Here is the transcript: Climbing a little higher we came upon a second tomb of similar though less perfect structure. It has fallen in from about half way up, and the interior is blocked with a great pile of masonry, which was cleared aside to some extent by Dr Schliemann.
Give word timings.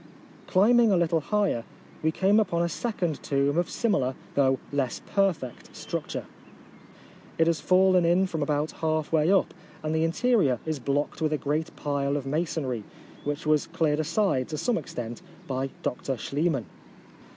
Climbing 0.47 0.91
a 0.91 0.97
little 0.97 1.19
higher 1.19 1.63
we 2.01 2.11
came 2.11 2.39
upon 2.39 2.63
a 2.63 2.69
second 2.69 3.21
tomb 3.21 3.55
of 3.55 3.69
similar 3.69 4.15
though 4.33 4.57
less 4.73 4.99
perfect 5.13 5.75
structure. 5.75 6.25
It 7.37 7.45
has 7.45 7.61
fallen 7.61 8.03
in 8.03 8.25
from 8.25 8.41
about 8.41 8.71
half 8.71 9.11
way 9.11 9.31
up, 9.31 9.53
and 9.83 9.93
the 9.93 10.03
interior 10.03 10.57
is 10.65 10.79
blocked 10.79 11.21
with 11.21 11.33
a 11.33 11.37
great 11.37 11.75
pile 11.75 12.17
of 12.17 12.25
masonry, 12.25 12.83
which 13.25 13.45
was 13.45 13.67
cleared 13.67 13.99
aside 13.99 14.47
to 14.47 14.57
some 14.57 14.75
extent 14.79 15.21
by 15.45 15.69
Dr 15.83 16.17
Schliemann. 16.17 16.65